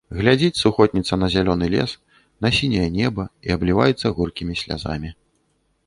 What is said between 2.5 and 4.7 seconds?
сіняе неба і абліваецца горкімі